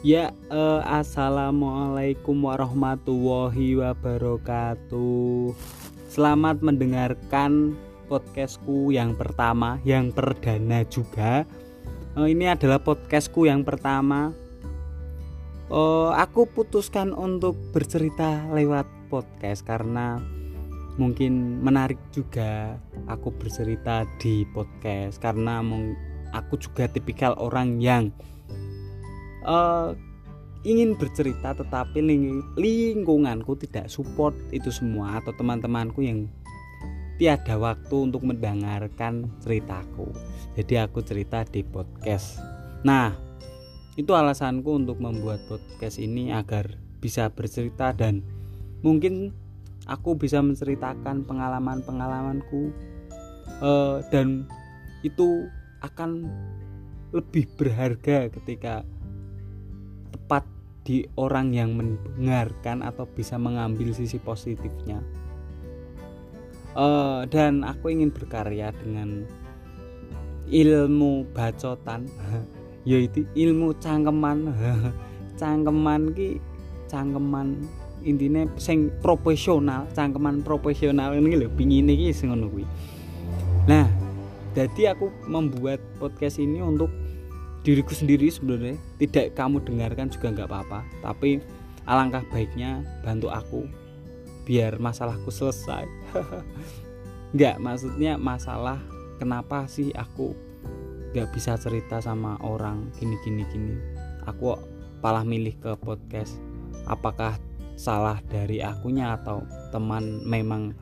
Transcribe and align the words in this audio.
Ya, 0.00 0.32
eh, 0.48 0.82
assalamualaikum 0.88 2.32
warahmatullahi 2.48 3.76
wabarakatuh. 3.84 5.52
Selamat 6.08 6.64
mendengarkan 6.64 7.76
podcastku 8.08 8.96
yang 8.96 9.12
pertama, 9.12 9.76
yang 9.84 10.08
perdana 10.08 10.88
juga. 10.88 11.44
Eh, 12.16 12.32
ini 12.32 12.48
adalah 12.48 12.80
podcastku 12.80 13.44
yang 13.44 13.60
pertama. 13.60 14.32
Eh, 15.68 16.10
aku 16.16 16.48
putuskan 16.48 17.12
untuk 17.12 17.60
bercerita 17.76 18.48
lewat 18.56 18.88
podcast 19.12 19.68
karena 19.68 20.16
mungkin 20.96 21.60
menarik 21.60 22.00
juga 22.08 22.80
aku 23.04 23.36
bercerita 23.36 24.08
di 24.16 24.48
podcast 24.48 25.20
karena 25.20 25.60
aku 26.32 26.56
juga 26.56 26.88
tipikal 26.88 27.36
orang 27.36 27.84
yang 27.84 28.08
uh, 29.44 29.96
ingin 30.64 30.92
bercerita 30.96 31.56
tetapi 31.56 32.04
ling 32.04 32.44
lingkunganku 32.60 33.56
tidak 33.56 33.88
support 33.88 34.36
itu 34.52 34.68
semua 34.68 35.20
atau 35.20 35.32
teman-temanku 35.32 36.04
yang 36.04 36.28
tiada 37.16 37.60
waktu 37.60 38.08
untuk 38.08 38.24
mendengarkan 38.24 39.28
ceritaku. 39.44 40.08
Jadi 40.56 40.80
aku 40.80 41.04
cerita 41.04 41.44
di 41.44 41.60
podcast. 41.60 42.40
Nah 42.84 43.12
itu 43.96 44.16
alasanku 44.16 44.80
untuk 44.80 44.96
membuat 45.00 45.44
podcast 45.48 46.00
ini 46.00 46.32
agar 46.32 46.76
bisa 47.00 47.28
bercerita 47.32 47.92
dan 47.92 48.24
mungkin 48.80 49.32
aku 49.84 50.16
bisa 50.16 50.40
menceritakan 50.40 51.28
pengalaman-pengalamanku 51.28 52.72
uh, 53.60 54.00
dan 54.08 54.48
itu 55.04 55.48
akan 55.80 56.28
lebih 57.12 57.48
berharga 57.56 58.28
ketika 58.30 58.84
tepat 60.10 60.44
di 60.82 61.06
orang 61.14 61.54
yang 61.54 61.76
mendengarkan 61.76 62.82
atau 62.82 63.06
bisa 63.06 63.38
mengambil 63.38 63.94
sisi 63.94 64.18
positifnya. 64.18 64.98
Uh, 66.74 67.26
dan 67.26 67.66
aku 67.66 67.90
ingin 67.90 68.14
berkarya 68.14 68.70
dengan 68.78 69.26
ilmu 70.50 71.26
bacotan 71.34 72.06
yaitu 72.90 73.26
ilmu 73.34 73.74
cangkeman. 73.78 74.50
Cangkeman 75.40 76.12
ki 76.12 76.36
cangkeman 76.90 77.64
intinya 78.02 78.44
sing 78.56 78.90
profesional 78.98 79.86
cangkeman 79.92 80.42
profesional 80.42 81.14
ini 81.14 81.36
loh 81.38 81.50
pingin 81.54 81.86
ini 81.86 82.10
sing 82.10 82.32
nah 83.68 83.86
jadi 84.56 84.96
aku 84.96 85.12
membuat 85.30 85.78
podcast 86.02 86.42
ini 86.42 86.58
untuk 86.58 86.90
diriku 87.60 87.92
sendiri 87.92 88.32
sebenarnya 88.32 88.80
tidak 88.96 89.36
kamu 89.36 89.60
dengarkan 89.64 90.08
juga 90.08 90.32
nggak 90.32 90.48
apa-apa. 90.48 90.80
Tapi 91.04 91.40
alangkah 91.84 92.24
baiknya 92.32 92.80
bantu 93.04 93.28
aku 93.28 93.68
biar 94.48 94.80
masalahku 94.80 95.28
selesai. 95.28 95.84
Nggak 97.36 97.62
maksudnya 97.62 98.18
masalah 98.18 98.82
kenapa 99.22 99.70
sih 99.70 99.94
aku 99.94 100.34
nggak 101.14 101.30
bisa 101.30 101.54
cerita 101.54 102.02
sama 102.02 102.34
orang 102.42 102.90
gini 102.98 103.14
gini. 103.22 103.46
Gini 103.46 103.76
aku 104.26 104.58
malah 104.98 105.22
milih 105.22 105.54
ke 105.62 105.78
podcast. 105.78 106.42
Apakah 106.90 107.38
salah 107.78 108.18
dari 108.26 108.58
akunya 108.58 109.14
atau 109.14 109.46
teman? 109.70 110.26
Memang 110.26 110.74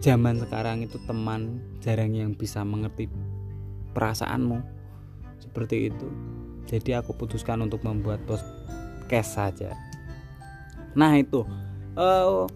zaman 0.00 0.40
sekarang 0.40 0.80
itu 0.80 0.96
teman 1.04 1.60
jarang 1.84 2.16
yang 2.16 2.32
bisa 2.32 2.64
mengerti 2.64 3.12
perasaanmu 3.92 4.81
seperti 5.52 5.92
itu. 5.92 6.08
Jadi 6.64 6.96
aku 6.96 7.12
putuskan 7.12 7.60
untuk 7.60 7.84
membuat 7.84 8.24
podcast 8.24 9.36
saja. 9.36 9.76
Nah 10.96 11.12
itu. 11.20 11.44
Uh, 11.92 12.48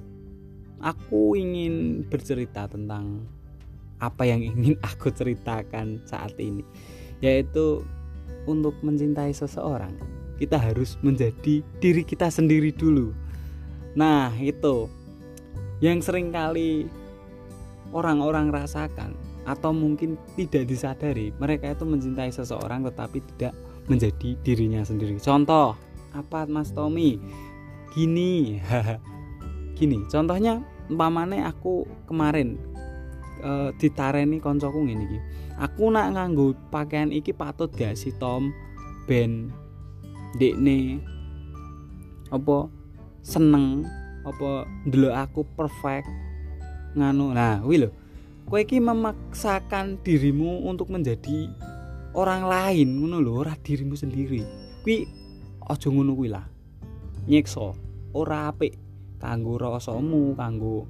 aku 0.80 1.36
ingin 1.36 2.04
bercerita 2.08 2.64
tentang 2.64 3.28
apa 4.00 4.24
yang 4.24 4.40
ingin 4.40 4.80
aku 4.96 5.12
ceritakan 5.12 6.00
saat 6.08 6.32
ini 6.40 6.64
yaitu 7.24 7.84
untuk 8.44 8.76
mencintai 8.84 9.32
seseorang 9.32 9.92
kita 10.36 10.60
harus 10.60 11.00
menjadi 11.00 11.64
diri 11.80 12.04
kita 12.04 12.28
sendiri 12.28 12.68
dulu. 12.68 13.16
Nah 13.96 14.28
itu 14.36 14.88
yang 15.80 16.04
sering 16.04 16.28
kali 16.28 16.84
orang-orang 17.92 18.52
rasakan 18.52 19.16
atau 19.46 19.70
mungkin 19.70 20.18
tidak 20.34 20.66
disadari 20.66 21.30
mereka 21.38 21.70
itu 21.70 21.86
mencintai 21.86 22.34
seseorang 22.34 22.82
tetapi 22.82 23.22
tidak 23.34 23.54
menjadi 23.86 24.34
dirinya 24.42 24.82
sendiri. 24.82 25.22
Contoh 25.22 25.78
apa 26.10 26.50
Mas 26.50 26.74
Tommy? 26.74 27.22
Gini. 27.94 28.58
Gini 29.78 30.02
contohnya 30.10 30.64
umpamane 30.90 31.44
aku 31.46 31.86
kemarin 32.10 32.58
e, 33.44 33.70
ditareni 33.78 34.42
koncoku 34.42 34.82
ngene 34.82 35.04
iki. 35.06 35.18
Aku 35.56 35.88
nak 35.88 36.12
nganggo 36.16 36.52
pakaian 36.68 37.14
iki 37.14 37.30
patut 37.30 37.70
gak 37.70 37.94
si 37.94 38.10
Tom? 38.18 38.50
Ben 39.06 39.54
dekne 40.36 40.98
apa 42.34 42.66
seneng 43.22 43.86
apa 44.26 44.66
dulu 44.88 45.14
aku 45.14 45.46
perfect 45.54 46.10
nganu. 46.98 47.30
Nah 47.30 47.62
wih 47.62 47.86
loh 47.86 48.05
kowe 48.46 48.62
iki 48.62 48.78
memaksakan 48.78 49.98
dirimu 50.06 50.70
untuk 50.70 50.94
menjadi 50.94 51.50
orang 52.14 52.46
lain 52.46 53.02
ngono 53.02 53.18
lho 53.18 53.42
ora 53.42 53.58
dirimu 53.58 53.98
sendiri. 53.98 54.46
Kuwi 54.86 55.02
aja 55.66 55.90
ngono 55.90 56.14
kuwi 56.14 56.30
lah. 56.30 56.46
Nyiksa. 57.26 57.74
Ora 58.14 58.54
apik 58.54 58.78
kanggo 59.18 59.58
rasamu 59.58 60.38
kanggo 60.38 60.86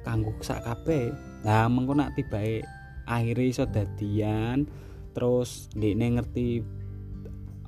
kanggo 0.00 0.32
sak 0.40 0.64
kabeh. 0.64 1.12
Nah 1.44 1.68
mengko 1.68 1.92
nak 1.92 2.16
tibake 2.16 2.64
akhirnya 3.04 3.44
iso 3.44 3.64
dadian 3.68 4.64
terus 5.12 5.68
ndekne 5.76 6.16
ngerti 6.16 6.64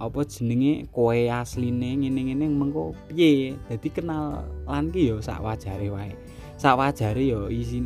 apa 0.00 0.24
jenenge 0.24 0.88
kowe 0.88 1.12
asline 1.12 2.00
ngene-ngene 2.00 2.48
mengko 2.48 2.96
piye? 3.12 3.60
Dadi 3.68 3.88
kenal 3.92 4.48
lan 4.64 4.88
ki 4.88 5.12
yo 5.12 5.20
sak 5.20 5.44
wajare 5.44 5.92
wae 5.92 6.16
sawajare 6.56 7.20
ya 7.20 7.40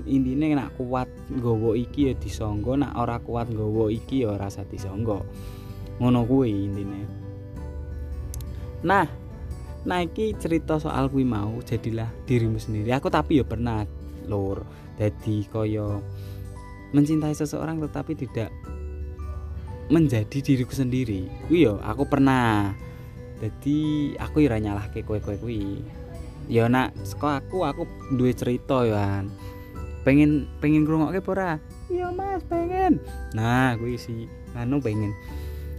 intine 0.06 0.54
nak 0.54 0.78
kuat 0.78 1.10
nggawa 1.26 1.74
iki 1.74 2.10
ya 2.10 2.12
disangga 2.14 2.78
nak 2.78 2.94
ora 2.94 3.18
kuat 3.18 3.50
nggawa 3.50 3.90
iki 3.90 4.22
ya 4.22 4.38
ora 4.38 4.46
usah 4.46 4.62
disangga. 4.66 5.18
Ngono 5.98 6.22
kuwi 6.22 6.70
intine. 6.70 7.02
Nah 8.86 9.06
nah 9.80 9.98
iki 10.04 10.38
cerita 10.38 10.78
soal 10.78 11.10
kuwi 11.10 11.26
mau 11.26 11.58
jadilah 11.66 12.06
dirimu 12.30 12.62
sendiri. 12.62 12.94
Aku 12.94 13.10
tapi 13.10 13.42
ya 13.42 13.44
pernah 13.44 13.82
lur 14.30 14.62
jadi 14.94 15.36
kaya 15.50 15.98
mencintai 16.94 17.34
seseorang 17.34 17.82
tetapi 17.82 18.14
tidak 18.14 18.54
menjadi 19.90 20.38
diriku 20.38 20.70
sendiri. 20.70 21.26
Kuwi 21.50 21.66
ya 21.66 21.74
aku 21.82 22.06
pernah. 22.06 22.70
Jadi 23.40 24.12
aku 24.20 24.44
ira 24.44 24.60
nyalahke 24.60 25.00
kowe-kowe 25.00 25.40
kuwi 25.40 25.80
ya 26.50 26.66
nak 26.66 26.98
sekolah 27.06 27.46
aku 27.46 27.62
aku 27.62 27.82
duwe 28.18 28.34
cerita 28.34 28.82
ya 28.82 29.22
pengen 30.02 30.50
pengen 30.58 30.82
ngrungokke 30.82 31.22
ora? 31.30 31.60
Iya 31.86 32.10
mas 32.10 32.42
pengen. 32.48 32.98
Nah 33.36 33.76
gue 33.76 33.94
si 33.94 34.26
anu 34.56 34.82
pengen. 34.82 35.12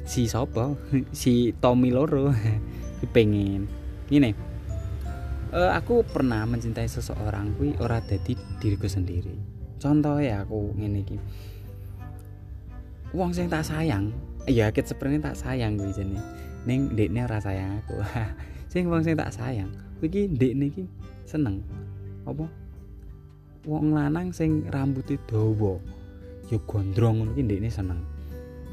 Si 0.08 0.32
sopo 0.32 0.80
si 1.12 1.52
Tommy 1.60 1.92
loro. 1.92 2.32
Pengen. 3.18 3.66
Gini 4.06 4.30
uh, 5.52 5.74
aku 5.74 6.06
pernah 6.06 6.46
mencintai 6.46 6.86
seseorang 6.86 7.58
kui 7.58 7.74
ora 7.82 7.98
jadi 7.98 8.38
diriku 8.62 8.86
sendiri. 8.86 9.34
Contoh 9.82 10.22
ya 10.22 10.46
aku 10.46 10.78
ngene 10.78 11.02
iki. 11.02 11.18
Wong 13.18 13.34
sing 13.34 13.52
tak 13.52 13.68
sayang 13.68 14.14
iya 14.50 14.74
ket 14.74 14.90
sebenarnya 14.90 15.34
tak 15.34 15.38
sayang 15.38 15.78
gue 15.78 15.92
jane 15.94 16.18
ning 16.64 16.94
dekne 16.94 17.26
ora 17.26 17.42
sayang 17.42 17.82
aku. 17.84 18.00
Sing 18.72 18.88
wong 18.88 19.04
sing 19.04 19.20
tak 19.20 19.36
sayang 19.36 19.68
iki 20.08 20.32
ndekne 20.32 20.72
iki 20.72 20.84
seneng. 21.28 21.62
Apa? 22.26 22.46
Wong 23.70 23.94
lanang 23.94 24.34
sing 24.34 24.66
rambutnya 24.70 25.18
dawa. 25.30 25.78
Ya 26.50 26.58
gondrong 26.66 27.22
ngono 27.22 27.32
iki 27.38 27.44
ndekne 27.46 27.70
seneng. 27.70 28.00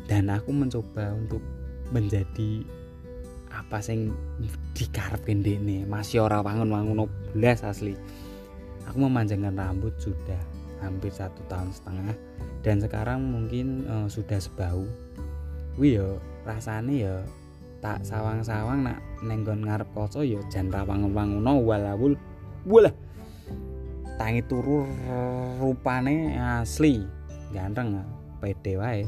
Dan 0.09 0.33
aku 0.33 0.51
mencoba 0.51 1.13
untuk 1.13 1.45
menjadi 1.93 2.65
apa 3.53 3.81
sing 3.81 4.13
dikarepke 4.73 5.33
ndekne. 5.33 5.85
Masih 5.85 6.25
ora 6.25 6.41
wangun-wangun 6.41 7.09
blas 7.37 7.65
asli. 7.65 7.97
Aku 8.89 9.05
memanjangkan 9.05 9.57
rambut 9.57 9.93
sudah 10.01 10.41
hampir 10.81 11.13
satu 11.13 11.45
tahun 11.53 11.69
setengah. 11.75 12.17
Dan 12.65 12.81
sekarang 12.81 13.21
mungkin 13.21 13.85
uh, 13.85 14.09
sudah 14.09 14.41
sebau. 14.41 14.89
Wih 15.79 16.01
yo 16.01 16.19
rasane 16.43 17.07
ya 17.07 17.23
tak 17.79 18.03
sawang-sawang 18.03 18.83
nak 18.83 18.99
nenggon 19.23 19.63
ngarep 19.63 19.87
koso 19.95 20.27
ya 20.27 20.43
jan 20.51 20.67
rawang-wangono 20.71 21.63
walawul 21.63 22.19
wala 22.67 22.91
tangi 24.19 24.43
turu 24.51 24.83
rupane 25.63 26.35
asli 26.35 27.07
ganteng 27.55 28.03
pede 28.43 28.75
wae. 28.79 29.03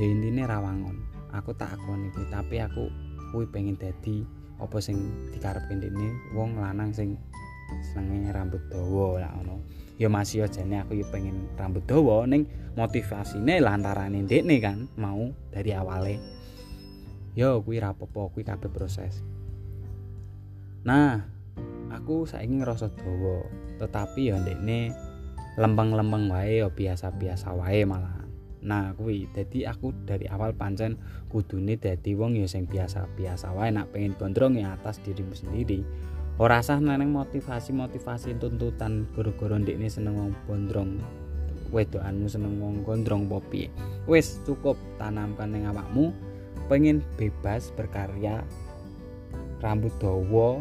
Ya 0.00 0.04
intine 0.08 0.48
rawangon 0.48 0.96
aku 1.32 1.52
tak 1.56 1.76
akoni 1.76 2.08
kuwi 2.12 2.28
tapi 2.28 2.56
aku 2.60 2.88
kuwi 3.32 3.44
pengen 3.48 3.76
dadi 3.76 4.24
apa 4.60 4.76
sing 4.80 4.96
dikarepke 5.32 5.72
ndekne 5.72 6.12
wong 6.36 6.56
lanang 6.60 6.92
sing 6.92 7.16
senenge 7.92 8.28
rambut 8.32 8.60
dawa 8.68 9.24
lah 9.24 9.32
ngono. 9.40 9.60
Ya 9.96 10.08
masih 10.12 10.48
jane 10.48 10.80
aku 10.80 11.00
ya 11.00 11.06
pengen 11.08 11.48
rambut 11.56 11.84
dawa 11.88 12.28
ning 12.28 12.44
motivasine 12.76 13.60
lantarane 13.60 14.24
ndekne 14.24 14.56
kan 14.60 14.88
mau 15.00 15.32
dari 15.52 15.72
awale 15.76 16.41
yo 17.32 17.60
kuwi 17.64 17.80
rapopo 17.80 18.28
kuwi 18.32 18.44
kabeh 18.44 18.68
proses 18.68 19.24
nah 20.82 21.24
aku 21.92 22.24
saiki 22.28 22.60
ngerasa 22.60 22.92
dawa 22.92 23.46
tetapi 23.78 24.32
ya 24.32 24.40
ndekne 24.40 24.92
lempeng-lempeng 25.60 26.32
wae 26.32 26.64
ya 26.64 26.68
biasa-biasa 26.72 27.52
wae 27.52 27.84
malah 27.84 28.22
Nah 28.62 28.94
kuwi 28.94 29.26
dadi 29.34 29.66
aku 29.66 29.90
dari 30.06 30.30
awal 30.30 30.54
pancen 30.54 30.94
kudune 31.26 31.74
dadi 31.74 32.14
wong 32.14 32.38
ya 32.38 32.46
sing 32.46 32.70
biasa-biasa 32.70 33.50
wae 33.58 33.74
nak 33.74 33.90
pengen 33.90 34.14
gondrong 34.14 34.54
ya 34.54 34.78
atas 34.78 35.02
dirimu 35.02 35.34
sendiri. 35.34 35.82
Ora 36.40 36.62
sah 36.64 36.80
nang 36.80 37.12
motivasi-motivasi 37.12 38.40
tuntutan 38.40 39.10
gara-gara 39.12 39.58
ndekne 39.58 39.90
seneng 39.90 40.14
wong 40.16 40.32
gondrong. 40.46 41.02
Wedokanmu 41.74 42.26
seneng 42.30 42.62
wong 42.62 42.86
gondrong 42.86 43.26
popi. 43.26 43.68
Wis 44.06 44.40
cukup 44.46 44.78
tanamkan 44.96 45.52
ning 45.52 45.66
awakmu 45.68 46.14
pengen 46.66 47.02
bebas 47.18 47.72
berkarya 47.74 48.42
rambut 49.62 49.94
dawa 50.02 50.58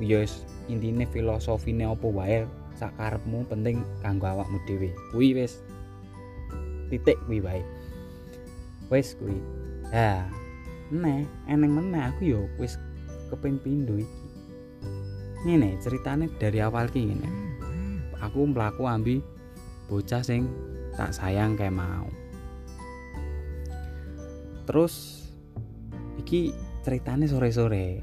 ya 0.00 0.24
intine 0.68 1.04
filosofine 1.08 1.84
apa 1.84 2.06
wae 2.08 2.48
sakarepmu 2.78 3.42
penting 3.50 3.82
kanggo 4.00 4.30
awakmu 4.30 4.58
dhewe. 4.64 4.94
Kuwi 5.10 5.34
wis 5.34 5.60
titik 6.88 7.18
kuwi 7.26 7.42
wae. 7.42 7.62
Wis 8.88 9.18
kuwi. 9.18 9.36
Ha 9.92 10.24
neh 10.88 11.28
eneng 11.44 11.76
meneh 11.76 12.08
aku 12.08 12.22
yo 12.24 12.40
wis 12.56 12.80
keping 13.28 13.60
pindho 13.60 14.00
iki. 14.00 14.18
Ngene 15.44 15.76
ceritane 15.82 16.32
dari 16.40 16.58
awal 16.64 16.88
ki 16.88 17.12
ngene. 17.12 17.30
Aku 18.24 18.48
mlaku 18.48 18.88
ambi 18.88 19.22
bocah 19.86 20.22
sing 20.24 20.48
tak 20.96 21.14
sayang 21.14 21.54
kayak 21.54 21.76
mau. 21.76 22.08
Terus 24.66 25.27
iki 26.18 26.52
ceritane 26.82 27.30
sore-sore 27.30 28.02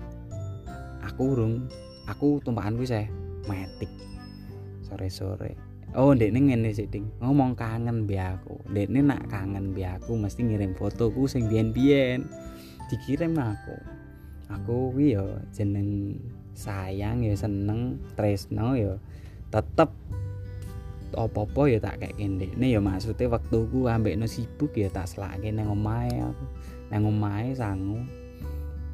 aku 1.04 1.22
urung 1.36 1.68
aku 2.10 2.42
tumpakan 2.42 2.80
wis 2.82 2.96
eh 2.96 3.08
metik 3.46 3.92
sore-sore 4.88 5.76
Oh, 5.96 6.12
ndekne 6.12 6.52
ngene 6.52 6.76
sik, 6.76 6.92
Ding. 6.92 7.08
Ngomong 7.24 7.56
kangen 7.56 8.04
bi 8.04 8.20
aku. 8.20 8.60
Ndekne 8.68 9.00
nak 9.00 9.32
kangen 9.32 9.72
bi 9.72 9.88
aku 9.88 10.20
mesti 10.20 10.44
ngirim 10.44 10.76
fotoku 10.76 11.24
sing 11.24 11.48
biyen-biyen. 11.48 12.28
Dikirim 12.92 13.40
aku. 13.40 13.80
Aku 14.52 14.92
kuwi 14.92 15.16
yo 15.16 15.40
jeneng 15.56 16.20
sayang 16.52 17.24
ya 17.24 17.32
seneng, 17.40 18.04
tresno 18.20 18.76
ya 18.76 19.00
tetep 19.56 19.88
apa-apa 21.16 21.72
ya 21.72 21.80
tak 21.80 22.04
kayak 22.04 22.20
ndekne 22.20 22.76
ya 22.76 22.84
maksudnya 22.84 23.32
wektuku 23.32 23.88
ambekno 23.88 24.28
sibuk 24.28 24.76
ya 24.76 24.92
tak 24.92 25.08
selake 25.08 25.48
nang 25.48 25.72
omahe 25.72 26.12
aku. 26.12 26.46
Nang 26.90 27.10
omahe 27.10 27.56
sangu. 27.56 28.02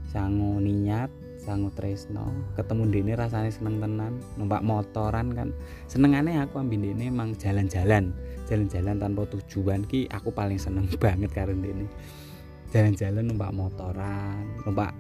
Sangu 0.08 0.60
niat 0.60 1.10
sangu 1.42 1.74
tresno. 1.74 2.30
Ketemu 2.54 2.84
dene 2.94 3.14
rasanya 3.18 3.50
seneng 3.50 3.82
tenan 3.82 4.22
numpak 4.38 4.62
motoran 4.62 5.34
kan. 5.34 5.50
Senengane 5.90 6.38
aku 6.38 6.62
ambil 6.62 6.92
dene 6.92 7.10
emang 7.10 7.34
jalan-jalan. 7.36 8.14
Jalan-jalan 8.46 9.00
tanpa 9.02 9.26
tujuan 9.32 9.88
ki 9.88 10.12
aku 10.12 10.30
paling 10.30 10.62
seneng 10.62 10.86
banget 11.02 11.34
karo 11.34 11.56
dene 11.56 11.90
jalan-jalan 12.72 13.28
numpak 13.28 13.52
motoran 13.52 14.48
numpak 14.64 14.96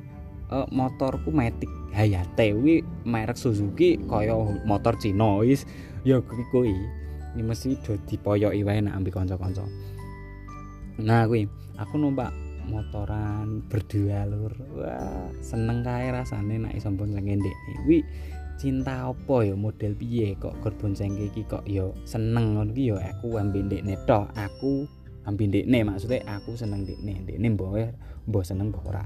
uh, 0.51 0.67
motorku 0.69 1.31
Matic 1.31 1.71
Hayate 1.95 2.51
wi 2.55 2.83
merek 3.07 3.39
Suzuki 3.39 3.99
kaya 4.07 4.35
motor 4.67 4.99
Cina 4.99 5.39
wis. 5.43 5.67
Ya 6.03 6.19
kuwi. 6.23 6.75
Ini 7.31 7.47
mesti 7.47 7.79
do 7.79 7.95
dipoyoki 8.07 8.63
wae 8.67 8.83
nek 8.83 8.95
ambil 8.95 9.11
kanca-kanca. 9.23 9.63
Nah 10.99 11.27
kuwi. 11.27 11.47
Aku 11.79 11.95
numpak 11.97 12.35
motoran 12.67 13.65
berdua 13.65 14.27
lur. 14.29 14.53
Wah 14.77 15.29
seneng 15.41 15.81
kae 15.81 16.11
rasane 16.13 16.61
nek 16.61 16.73
iso 16.77 16.91
bonceng 16.93 17.25
ndek 17.25 17.55
kuwi 17.85 18.05
cinta 18.61 19.09
apa 19.09 19.35
ya? 19.47 19.55
Model 19.57 19.97
piye 19.97 20.37
kok 20.37 20.57
gur 20.61 20.73
bonceng 20.77 21.17
iki 21.17 21.47
kok 21.47 21.65
ya 21.65 21.89
seneng 22.05 22.57
ngono 22.57 22.71
ki 22.73 22.93
ya? 22.93 22.97
Aku 23.17 23.39
ambil 23.39 23.65
ndekne 23.65 23.97
tok. 24.05 24.29
Aku 24.37 24.85
ambil 25.25 25.49
ndekne 25.49 25.87
maksudnya 25.87 26.21
aku 26.29 26.53
seneng 26.53 26.85
ndekne. 26.85 27.25
Ndekne 27.25 27.47
mbok 27.57 27.95
mbok 28.29 28.43
seneng 28.45 28.69
mbok 28.69 28.85
ora. 28.91 29.05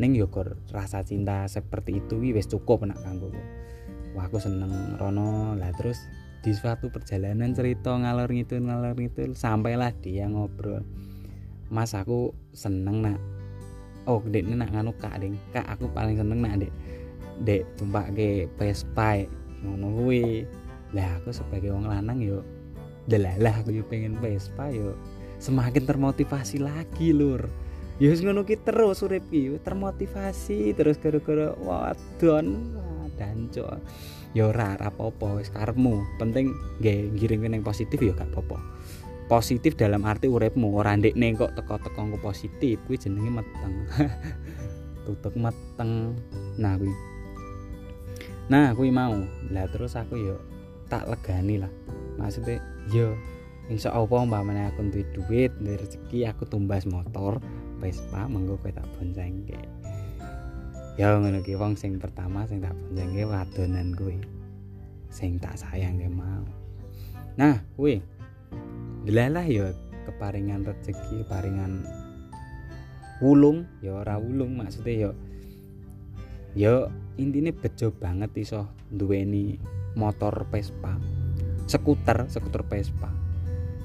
Ning 0.00 0.16
ya 0.16 0.26
gur 0.26 0.56
rasa 0.72 1.04
cinta 1.04 1.44
seperti 1.46 2.00
itu 2.00 2.16
wis 2.18 2.48
cukup 2.48 2.88
nak 2.88 2.98
kanggo 3.04 3.30
wah 4.14 4.26
aku 4.26 4.42
seneng 4.42 4.98
rono. 4.98 5.54
Lah 5.54 5.70
terus 5.76 6.02
di 6.40 6.56
suatu 6.56 6.88
perjalanan 6.88 7.52
cerita 7.52 7.92
ngalor 7.92 8.32
ngidul 8.32 8.64
ngalor 8.64 8.96
ngidul 8.96 9.36
sampailah 9.36 9.92
dia 10.00 10.24
ngobrol 10.24 10.80
Mas 11.70 11.94
aku 11.94 12.34
seneng 12.50 13.06
nak. 13.06 13.18
Oh 14.10 14.18
dek 14.26 14.42
ini 14.42 14.58
nak 14.58 14.74
nganu 14.74 14.90
kak 14.98 15.22
ding. 15.22 15.38
Kak 15.54 15.70
aku 15.70 15.86
paling 15.94 16.18
seneng 16.18 16.42
nak 16.42 16.66
dek 16.66 16.72
dek 17.46 17.62
tumpak 17.78 18.10
ke 18.18 18.50
Vespa 18.58 19.22
ngono 19.62 19.86
kuwi. 20.02 20.42
Lah 20.90 21.22
aku 21.22 21.30
sebagai 21.30 21.70
orang 21.70 21.86
lanang 21.86 22.18
yo 22.18 22.42
delalah 23.06 23.62
aku 23.62 23.70
yo 23.70 23.86
pengen 23.86 24.18
Vespa 24.18 24.66
yo 24.74 24.98
semakin 25.38 25.86
termotivasi 25.86 26.58
lagi 26.58 27.14
lur. 27.14 27.46
Ya 28.02 28.10
ngono 28.18 28.42
ki 28.42 28.58
terus 28.66 29.06
urip 29.06 29.30
ki 29.30 29.62
termotivasi 29.62 30.74
terus 30.74 30.98
gara-gara 30.98 31.54
wadon. 31.62 32.74
Danco 33.14 33.78
yo 34.34 34.48
ora 34.50 34.74
apa-apa 34.74 35.38
wis 35.38 35.54
karepmu. 35.54 36.02
Penting 36.18 36.50
nggih 36.82 37.14
ngirim 37.14 37.46
yang 37.46 37.62
positif 37.62 38.02
yo 38.02 38.10
gak 38.16 38.32
apa-apa 38.34 38.58
positif 39.30 39.78
dalam 39.78 40.02
arti 40.02 40.26
uripmu. 40.26 40.74
Ora 40.74 40.98
ndekne 40.98 41.38
kok 41.38 41.54
teko-teko 41.54 42.18
positif 42.18 42.82
kuwi 42.90 42.98
jenenge 42.98 43.30
meteng. 43.30 43.86
Tutuk 45.06 45.38
meteng. 45.38 46.18
Nah 46.58 46.74
kuwi. 46.74 46.90
Nah 48.50 48.74
kuwi 48.74 48.90
mau. 48.90 49.14
Lah 49.54 49.70
terus 49.70 49.94
aku 49.94 50.18
yo 50.18 50.36
tak 50.90 51.06
legani 51.06 51.62
lah. 51.62 51.70
Maksudnya 52.18 52.58
yo 52.90 53.14
insya 53.70 53.94
Allah 53.94 54.26
mbak 54.26 54.42
mana 54.42 54.74
aku 54.74 54.90
duit 54.90 55.06
duit 55.14 55.54
dari 55.62 55.78
rezeki 55.78 56.26
aku 56.26 56.42
tumbas 56.42 56.82
motor 56.90 57.38
Vespa 57.78 58.26
menggo 58.26 58.58
kowe 58.58 58.68
tak 58.74 58.84
boncengke 58.98 59.56
ya 61.00 61.16
ngono 61.16 61.40
ki 61.40 61.56
wong 61.56 61.80
sing 61.80 61.96
pertama 61.96 62.44
sing 62.44 62.60
tak 62.60 62.76
boncengke 62.76 63.24
wadonan 63.24 63.96
kuwi. 63.96 64.20
Sing 65.08 65.40
tak 65.40 65.56
sayang 65.56 65.96
mau. 66.12 66.44
Nah 67.40 67.62
kuwi 67.78 68.04
delalah 69.04 69.46
ya 69.46 69.72
keparingan 70.08 70.64
rezeki 70.66 71.24
paringan 71.28 71.84
wulung. 73.20 73.68
Ya 73.84 73.96
ora 73.96 74.16
wulung 74.16 74.56
maksudnya 74.58 75.08
ya 75.08 75.10
ya 76.56 76.74
intinya 77.14 77.54
bejo 77.54 77.94
banget 77.94 78.34
iso 78.40 78.66
duweni 78.90 79.60
motor 79.94 80.48
Vespa. 80.50 80.98
Skuter 81.70 82.26
skuter 82.26 82.66
Vespa. 82.66 83.10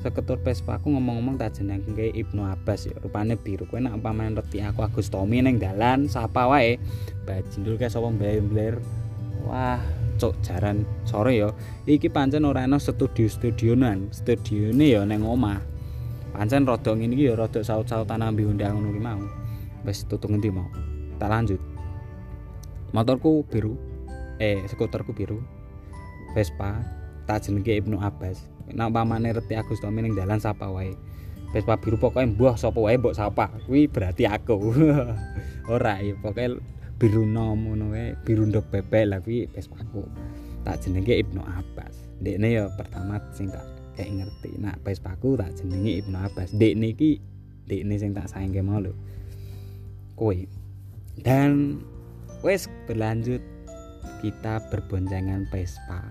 Skuter 0.02 0.38
Vespa 0.42 0.78
aku 0.78 0.94
ngomong-ngomong 0.94 1.38
tak 1.38 1.58
jeneng 1.62 1.82
kayak 1.94 2.14
Ibnu 2.14 2.46
Abbas 2.46 2.90
ya 2.90 2.96
rupanya 3.02 3.38
biru 3.38 3.66
kowe 3.70 3.82
nak 3.82 3.98
umpamane 4.02 4.38
reti 4.38 4.62
aku 4.62 4.86
Agus 4.86 5.10
Tommy 5.10 5.42
neng 5.42 5.58
dalan 5.62 6.10
sapa 6.10 6.46
wae? 6.50 6.78
Bajindul 7.26 7.78
kayak 7.78 7.94
sapa 7.94 8.10
mbler? 8.10 8.82
Wah 9.46 9.82
cok 10.16 10.34
jaran 10.44 10.88
sore 11.04 11.36
ya. 11.36 11.50
Iki 11.86 12.10
pancen 12.12 12.48
ora 12.48 12.64
ana 12.64 12.80
studio 12.80 13.28
studionan 13.28 14.10
studione 14.12 14.86
ya 14.86 15.02
neng 15.04 15.24
omah. 15.24 15.60
Pancen 16.36 16.68
rada 16.68 16.92
ngene 16.92 17.16
iki 17.16 17.32
ya 17.32 17.40
rada 17.40 17.64
saut-sautan 17.64 18.24
ambi 18.24 18.44
undang 18.44 18.80
ngono 18.80 19.00
mau. 19.00 19.22
Wis 19.88 20.04
tutuk 20.04 20.34
ngendi 20.34 20.52
mau? 20.52 20.68
Tak 21.22 21.30
lanjut. 21.32 21.62
Motorku 22.92 23.48
biru. 23.48 23.80
Eh 24.42 24.64
skuterku 24.68 25.16
biru. 25.16 25.40
Vespa 26.36 26.84
tak 27.24 27.48
jenenge 27.48 27.80
Ibnu 27.80 28.00
Abbas. 28.04 28.44
Nek 28.66 28.92
pamane 28.92 29.32
reti 29.32 29.54
Agus 29.56 29.80
Tomi 29.80 30.02
ning 30.02 30.18
dalan 30.18 30.42
sapa 30.42 30.68
wae? 30.68 30.92
Vespa 31.54 31.80
biru 31.80 31.96
pokoknya 31.96 32.36
mbuh 32.36 32.56
sapa 32.60 32.80
wae 32.82 33.00
mbok 33.00 33.16
sapa? 33.16 33.48
Kuwi 33.64 33.88
berarti 33.88 34.28
aku. 34.28 34.76
Ora 35.74 36.04
ya 36.04 36.18
pokoknya 36.20 36.60
biru 37.06 37.22
nom 37.22 37.54
ngono 37.54 37.94
wae 37.94 38.18
biru 38.26 38.50
ndok 38.50 38.66
bebek 38.74 39.06
lah 39.06 39.22
kuwi 39.22 39.46
Vespaku 39.54 40.10
tak 40.66 40.82
jenenge 40.82 41.22
Ibnu 41.22 41.38
Abbas 41.38 41.94
dekne 42.18 42.58
ya 42.58 42.66
pertama 42.74 43.22
sing 43.30 43.54
tak 43.54 43.62
kayak 43.94 44.26
ngerti 44.26 44.58
nak 44.58 44.82
Vespaku 44.82 45.38
tak 45.38 45.54
jenenge 45.54 46.02
Ibnu 46.02 46.18
Abbas 46.18 46.50
dekne 46.58 46.98
iki 46.98 47.22
dekne 47.70 47.94
sing 48.02 48.18
tak 48.18 48.26
sayangke 48.26 48.66
mau 48.66 48.82
lho 48.82 48.98
kowe 50.18 50.34
dan 51.22 51.78
wes 52.42 52.66
berlanjut 52.90 53.46
kita 54.26 54.66
berboncengan 54.74 55.46
Vespa 55.54 56.02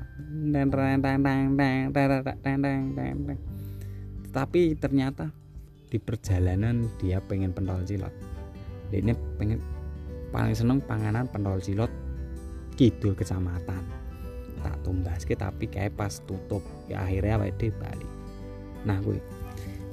tapi 4.30 4.62
ternyata 4.78 5.34
di 5.90 5.98
perjalanan 5.98 6.86
dia 7.02 7.18
pengen 7.18 7.50
pentol 7.50 7.82
cilok 7.82 8.14
dia 8.94 9.10
pengen 9.42 9.58
paling 10.34 10.58
seneng 10.58 10.82
panganan 10.82 11.30
pentol 11.30 11.62
cilot 11.62 11.88
kidul 12.74 13.14
kecamatan. 13.14 13.86
Tak 14.66 14.82
tumbaske 14.82 15.38
tapi 15.38 15.70
kayak 15.70 15.94
pas 15.94 16.18
tutup 16.26 16.66
ya 16.90 17.06
akhirnya 17.06 17.38
awake 17.38 17.54
dhewe 17.54 17.78
bali. 17.78 18.08
Nah 18.82 18.98
kuwi. 18.98 19.22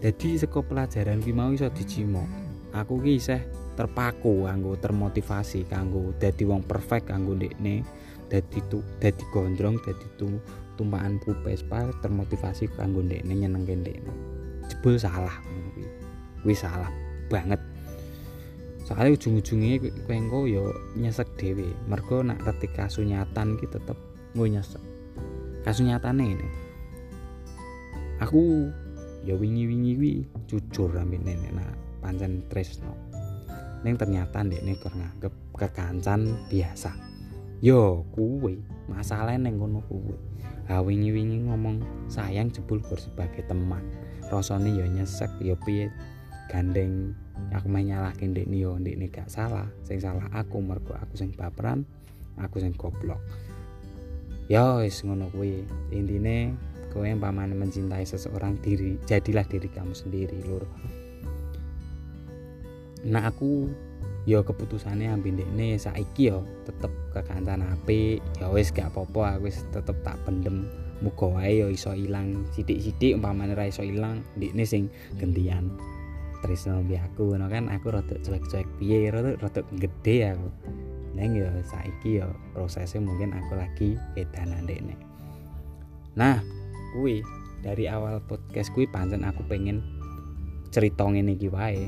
Jadi 0.02 0.42
saka 0.42 0.66
pelajaran 0.66 1.22
ki 1.22 1.30
mau 1.30 1.54
iso 1.54 1.70
dijimo 1.70 2.26
aku 2.74 2.98
ki 3.06 3.22
isih 3.22 3.42
terpaku 3.78 4.50
kanggo 4.50 4.74
termotivasi 4.82 5.70
kanggo 5.70 6.10
dadi 6.18 6.42
wong 6.42 6.66
perfect 6.66 7.14
kanggo 7.14 7.38
ndekne 7.38 7.86
dadi 8.26 8.60
tu 8.66 8.82
dadi 8.98 9.22
gondrong 9.30 9.78
dadi 9.86 10.08
tu 10.18 10.42
tumpahan 10.74 11.22
pupespa 11.22 11.94
termotivasi 12.02 12.66
kanggo 12.74 13.06
ndekne 13.06 13.46
nyenengke 13.46 13.78
ndekne. 13.78 14.14
Jebul 14.74 14.98
salah 14.98 15.38
kuwi 16.42 16.58
salah 16.58 16.90
banget 17.30 17.62
soalnya 18.86 19.14
ujung-ujungnya 19.16 19.78
kowe 20.06 20.16
engko 20.16 20.40
ya 20.50 20.64
nyesek 20.98 21.30
dhewe. 21.38 21.72
Mergo 21.86 22.26
nak 22.26 22.42
ketik 22.42 22.74
kasunyatan 22.76 23.58
ki 23.62 23.68
tetep 23.70 23.98
nggo 24.34 24.46
nyesek. 24.48 24.82
Kasunyatane 25.62 26.26
ini 26.26 26.48
aku 28.22 28.70
ya 29.26 29.34
wingi-wingi 29.38 29.94
kuwi 29.98 30.14
jujur 30.50 30.94
ambene 30.98 31.38
nak 31.54 31.78
pancen 32.02 32.46
tresno. 32.50 32.94
Ning 33.82 33.98
ternyata 33.98 34.46
ndekne 34.46 34.78
kok 34.78 34.94
nganggep 34.94 35.34
kekancan 35.58 36.38
biasa. 36.50 36.94
Yo 37.62 38.06
kuwi 38.14 38.62
masalah 38.90 39.38
neng 39.38 39.62
ngono 39.62 39.82
kuwi 39.86 40.18
ha 40.70 40.82
wingi-wingi 40.82 41.46
ngomong 41.50 41.82
sayang 42.10 42.50
jebul 42.54 42.82
sebagai 42.98 43.46
teman. 43.46 43.82
Rasane 44.30 44.74
yo 44.74 44.86
nyesek 44.86 45.30
yo 45.42 45.58
piye? 45.62 45.90
Gandeng 46.52 47.16
aku 47.50 47.68
main 47.68 47.90
nyalahke 47.90 48.24
ndekne 48.30 48.58
yo 48.62 48.78
ndekne 48.78 49.10
gak 49.10 49.28
salah. 49.28 49.68
Sing 49.84 49.98
salah 49.98 50.30
aku 50.32 50.62
mergo 50.62 50.94
aku 50.94 51.18
sing 51.18 51.34
baperan 51.34 51.84
aku 52.40 52.62
sing 52.64 52.72
goblok. 52.78 53.20
Yo 54.48 54.84
wis 54.84 55.04
ngono 55.04 55.28
kuwi. 55.32 55.64
Intine 55.92 56.56
kowe 56.92 57.08
pamane 57.08 57.56
mencintai 57.56 58.04
seseorang 58.04 58.60
diri 58.60 59.00
jadilah 59.08 59.48
diri 59.48 59.68
kamu 59.72 59.96
sendiri 59.96 60.38
lur. 60.44 60.64
Nah 63.08 63.24
aku 63.32 63.72
ya 64.30 64.46
keputusannya 64.46 65.10
ambil 65.10 65.42
dekne 65.42 65.82
saiki 65.82 66.30
yo 66.32 66.46
tetep 66.68 66.92
kekancan 67.16 67.66
apik. 67.66 68.24
Ya 68.40 68.48
wis 68.52 68.70
gak 68.72 68.94
apa-apa 68.96 69.40
aku 69.40 69.52
wis 69.52 69.64
tetep 69.72 69.98
tak 70.06 70.20
pendem. 70.24 70.68
Muga 71.02 71.34
wae 71.34 71.64
yo 71.64 71.68
iso 71.74 71.98
ilang. 71.98 72.46
Sithik-sithik 72.54 73.18
umpamane 73.18 73.58
ra 73.58 73.66
iso 73.66 73.82
ilang 73.82 74.22
ndekne 74.38 74.64
sing 74.68 74.86
gantian 75.18 75.74
tresno 76.42 76.82
mbi 76.82 76.98
aku 76.98 77.32
ngono 77.32 77.48
kan? 77.48 77.70
Aku 77.70 77.94
rada 77.94 78.18
cuek-cuek 78.20 78.68
piye? 78.82 79.08
Rada 79.14 79.38
rada 79.38 79.62
gede 79.78 80.34
aku. 80.34 80.50
Neng 81.16 81.36
yo 81.36 81.48
saiki 81.68 82.24
yo 82.24 82.28
prosesnya 82.56 83.04
mungkin 83.04 83.36
aku 83.36 83.60
lagi 83.60 84.00
edanan 84.16 84.64
dekne 84.64 84.96
nah 86.12 86.44
kuwi 86.92 87.24
dari 87.64 87.88
awal 87.88 88.20
podcast 88.28 88.76
kuwi 88.76 88.84
pancen 88.88 89.24
aku 89.24 89.48
pengen 89.48 89.80
cerita 90.72 91.08
ngene 91.08 91.36
iki 91.36 91.48
wae. 91.52 91.88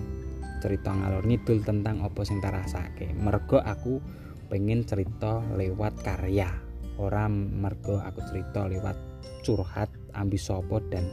Cerita 0.63 0.95
ngalor 0.95 1.27
ngidul 1.27 1.60
tentang 1.60 2.00
opo 2.07 2.24
sing 2.24 2.39
tarasake 2.39 3.12
mergo 3.19 3.60
aku 3.60 4.00
pengen 4.48 4.88
cerita 4.88 5.43
lewat 5.55 6.03
karya. 6.03 6.48
Orang 7.00 7.51
mergo 7.60 8.00
aku 8.00 8.24
cerita 8.31 8.63
lewat 8.69 8.95
curhat 9.43 9.91
ambi 10.15 10.39
sopo 10.39 10.79
dan 10.88 11.03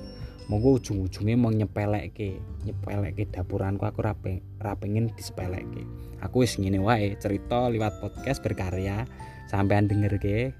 monggo 0.50 0.82
ujung-ujungnya 0.82 1.38
mau 1.38 1.54
nyepelek 1.54 2.10
ke 2.10 2.34
nyepelek 2.66 3.14
ke 3.14 3.24
dapuranku 3.30 3.86
aku 3.86 4.02
rape 4.02 4.42
rapengin 4.58 5.06
disepelek 5.14 5.62
ke 5.70 5.86
aku 6.18 6.42
wis 6.42 6.58
ngene 6.58 6.82
wae 6.82 7.14
cerita 7.22 7.70
lewat 7.70 8.02
podcast 8.02 8.42
berkarya. 8.42 9.06
Sampean 9.46 9.86
denger 9.86 10.18
ke 10.18 10.50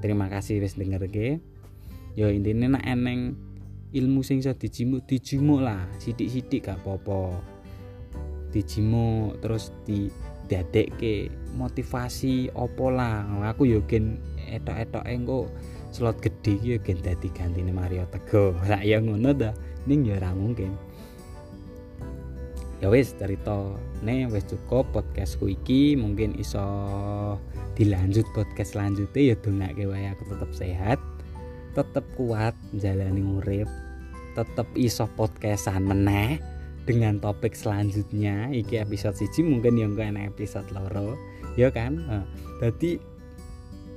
terima 0.00 0.32
kasih 0.32 0.60
wis 0.60 0.76
denger 0.80 1.04
ke 1.08 1.36
yo 2.16 2.32
intinya 2.32 2.80
nak 2.80 2.84
eneng 2.88 3.36
ilmu 3.92 4.24
sing 4.24 4.40
iso 4.40 4.56
dijimuk 4.56 5.04
dijimuk 5.04 5.60
lah. 5.60 5.84
Sidik-sidik 6.00 6.68
gak 6.68 6.80
apa-apa. 6.80 7.36
Dijimo 8.52 9.36
terus 9.44 9.68
di 9.84 10.08
dadek 10.48 10.96
ke 10.96 11.28
motivasi 11.56 12.56
opo 12.56 12.88
lah? 12.88 13.24
Aku 13.52 13.68
gen 13.84 14.20
etok-etok 14.48 15.04
engko 15.04 15.48
slot 15.96 16.20
gede 16.20 16.60
yo 16.60 16.76
gen 16.84 17.00
dadi 17.00 17.32
gantine 17.32 17.72
Mario 17.72 18.04
Teguh. 18.12 18.52
Lah 18.68 18.84
ya 18.84 19.00
ngono 19.00 19.32
dah 19.32 19.56
ning 19.88 20.04
ya 20.04 20.20
ora 20.20 20.36
mungkin. 20.36 20.76
Ya 22.84 22.92
wis 22.92 23.16
ne 24.04 24.28
wis 24.28 24.44
cukup. 24.44 24.92
Podcastku 24.92 25.48
iki 25.48 25.96
mungkin 25.96 26.36
iso 26.36 26.60
dilanjut 27.80 28.28
podcast 28.36 28.76
selanjutnya. 28.76 29.32
Ya 29.32 29.34
dongake 29.40 29.88
wae 29.88 30.12
aku 30.12 30.28
tetep 30.28 30.52
sehat 30.52 31.00
tetep 31.72 32.04
kuat 32.16 32.56
jalani 32.80 33.20
urip 33.20 33.68
tetep 34.32 34.64
iso 34.76 35.04
podcastan 35.12 35.84
meneh 35.88 36.36
dengan 36.84 37.16
topik 37.16 37.56
selanjutnya. 37.56 38.52
Iki 38.52 38.84
episode 38.84 39.16
siji 39.16 39.40
mungkin 39.40 39.80
yang 39.80 39.96
enak 39.96 40.36
episode 40.36 40.68
loro. 40.76 41.16
Ya 41.56 41.72
kan? 41.72 42.04
Jadi 42.60 43.00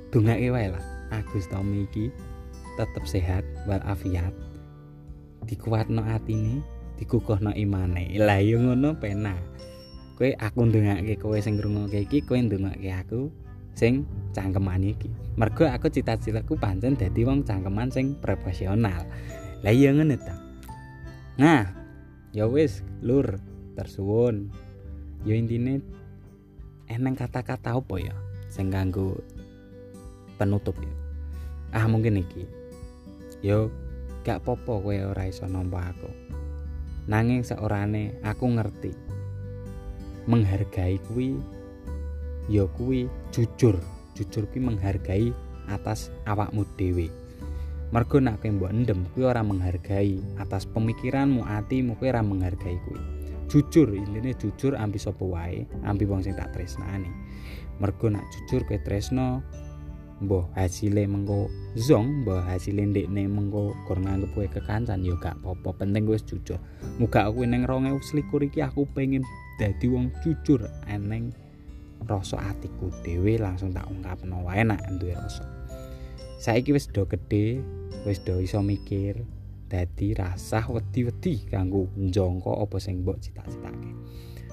dongake 0.08 0.48
wae 0.48 0.72
lah 0.72 0.99
Agus 1.10 1.46
Tommy 1.50 1.84
iki 1.84 2.08
tetap 2.78 3.04
sehat 3.04 3.44
walafiat 3.66 4.32
dikuatno 5.44 6.06
atine 6.06 6.62
dikukuhno 7.00 7.52
imane. 7.56 8.14
Lah 8.20 8.38
yo 8.44 8.60
ngono 8.60 8.96
pena. 9.00 9.34
Kowe 10.20 10.36
aku 10.36 10.68
ndongake 10.68 11.16
kowe 11.16 11.40
sing 11.40 11.56
ngrungokke 11.56 12.04
iki 12.04 12.20
kowe 12.20 12.36
ndongake 12.36 12.92
aku 12.92 13.32
sing 13.72 14.04
cangkeman 14.36 14.84
iki. 14.84 15.08
Mergo 15.40 15.64
aku 15.64 15.88
cita-citaku 15.88 16.60
pancen 16.60 16.94
dadi 16.94 17.24
wong 17.24 17.40
cangkeman 17.48 17.88
sing 17.88 18.20
profesional. 18.20 19.08
Lah 19.64 19.72
iya 19.72 19.96
ngono 19.96 20.14
ta. 20.20 20.36
Nah 21.40 21.64
ya 22.36 22.44
wis 22.44 22.84
lur 23.00 23.40
tersuwun. 23.74 24.52
Ya 25.24 25.36
intine 25.36 25.80
eneng 26.88 27.16
kata-kata 27.16 27.76
apa 27.76 27.96
ya 28.00 28.16
sing 28.52 28.68
kanggo 28.68 29.20
penutup 30.36 30.76
ya 30.80 30.99
ah 31.70 31.86
mungkin 31.86 32.20
iki. 32.20 32.44
Yo 33.40 33.70
gak 34.26 34.44
popo 34.44 34.82
kowe 34.84 34.96
ora 35.06 35.26
iso 35.26 35.48
nampa 35.48 35.94
aku. 35.94 36.10
Nanging 37.08 37.42
seorane 37.42 38.20
aku 38.22 38.44
ngerti. 38.46 38.92
Menghargai 40.28 41.00
kuwi 41.08 41.38
ya 42.52 42.68
kuwi 42.68 43.08
jujur. 43.32 43.80
Jujur 44.14 44.44
kuwi 44.50 44.60
menghargai 44.60 45.32
atas 45.70 46.12
awakmu 46.28 46.66
dhewe. 46.76 47.08
Mergo 47.90 48.22
nek 48.22 48.38
kowe 48.38 48.50
mbok 48.54 48.70
endem 48.70 49.00
kuwi 49.14 49.24
ora 49.26 49.42
menghargai. 49.42 50.20
Atas 50.38 50.68
pemikiranmu 50.68 51.46
atimu 51.46 51.96
kuwi 51.96 52.12
ora 52.12 52.22
menghargai 52.22 52.78
kuwi. 52.86 53.00
Jujur 53.50 53.90
intine 53.96 54.30
jujur 54.38 54.78
ambi 54.78 54.98
sapa 55.00 55.26
wae 55.26 55.66
ambi 55.82 56.06
wong 56.06 56.22
sing 56.22 56.38
tak 56.38 56.54
tresnani. 56.54 57.10
Mergo 57.80 58.12
nek 58.12 58.22
jujur 58.30 58.62
kowe 58.68 58.78
tresno 58.84 59.42
mbah 60.20 60.44
hasile 60.52 61.08
mengko 61.08 61.48
zong 61.80 62.22
mbah 62.22 62.44
hasile 62.44 62.84
ndekne 62.84 63.24
mengko 63.24 63.72
gor 63.88 63.96
nganggep 63.96 64.28
kowe 64.36 64.46
kekancan 64.52 65.00
ya 65.00 65.16
gak 65.16 65.40
apa-apa. 65.40 65.80
Penting 65.80 66.04
wis 66.04 66.20
jujur. 66.28 66.60
Muga 67.00 67.24
aku 67.24 67.48
ning 67.48 67.64
2021 67.64 68.52
iki 68.52 68.60
aku 68.60 68.84
pengen 68.92 69.24
dadi 69.56 69.88
wong 69.88 70.12
jujur 70.20 70.68
eneng 70.84 71.32
rasa 72.04 72.52
atiku. 72.52 72.92
Dhewe 73.00 73.40
langsung 73.40 73.72
tak 73.72 73.88
ungkapno 73.88 74.44
wae 74.44 74.60
nek 74.60 74.84
duwe 75.00 75.16
rasa. 75.16 75.48
Saiki 76.36 76.76
wis 76.76 76.88
do 76.92 77.08
gede 77.08 77.64
wis 78.04 78.20
do 78.20 78.36
iso 78.40 78.60
mikir 78.60 79.24
dadi 79.72 80.12
rasah 80.12 80.68
wedi-wedi 80.68 81.48
kanggo 81.48 81.88
njangka 81.96 82.60
apa 82.60 82.76
sing 82.76 83.00
mbok 83.00 83.24
cita-citake. 83.24 83.92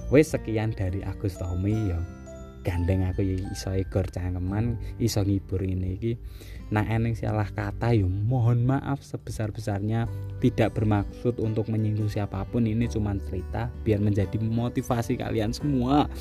Wis 0.07 0.31
sekian 0.31 0.71
dari 0.71 1.03
Agus 1.03 1.35
Tommy 1.35 1.91
ya 1.91 1.99
gandeng 2.67 3.07
aku 3.07 3.23
ya 3.23 3.39
iso 3.47 3.71
egor 3.71 4.11
cangkeman 4.11 4.75
iso 4.99 5.23
ngibur 5.23 5.63
ini 5.63 5.95
iki. 5.95 6.13
Nah 6.67 6.83
eneng 6.83 7.15
salah 7.15 7.47
kata 7.47 7.95
ya 7.95 8.03
mohon 8.03 8.67
maaf 8.67 8.99
sebesar-besarnya. 8.99 10.11
Tidak 10.43 10.75
bermaksud 10.75 11.39
untuk 11.39 11.71
menyinggung 11.71 12.11
siapa 12.11 12.43
pun 12.43 12.67
ini 12.67 12.91
cuma 12.91 13.15
cerita 13.23 13.71
biar 13.87 14.03
menjadi 14.03 14.35
motivasi 14.35 15.15
kalian 15.15 15.55
semua. 15.55 16.11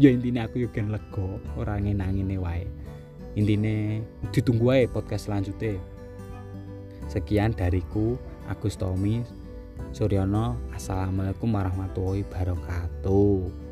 Ya 0.00 0.08
intinya 0.08 0.48
aku 0.48 0.64
juga 0.64 0.80
lego 0.80 1.36
orang 1.60 1.84
ngenangin 1.84 2.40
wae. 2.40 2.64
Intine 3.36 4.00
ditunggu 4.32 4.72
aja 4.72 4.88
podcast 4.88 5.28
selanjutnya. 5.28 5.76
Sekian 7.12 7.52
dariku 7.52 8.16
Agus 8.48 8.80
Tommy 8.80 9.20
Suryono. 9.92 10.56
Assalamualaikum 10.72 11.52
warahmatullahi 11.52 12.24
wabarakatuh 12.24 13.65